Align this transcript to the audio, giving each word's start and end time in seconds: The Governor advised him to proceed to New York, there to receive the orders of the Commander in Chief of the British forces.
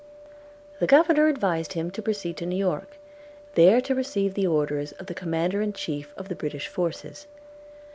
The 0.79 0.87
Governor 0.87 1.27
advised 1.27 1.73
him 1.73 1.91
to 1.91 2.01
proceed 2.01 2.35
to 2.37 2.45
New 2.47 2.55
York, 2.57 2.97
there 3.53 3.79
to 3.81 3.93
receive 3.93 4.33
the 4.33 4.47
orders 4.47 4.93
of 4.93 5.05
the 5.05 5.13
Commander 5.13 5.61
in 5.61 5.73
Chief 5.73 6.11
of 6.17 6.27
the 6.27 6.33
British 6.35 6.67
forces. 6.67 7.27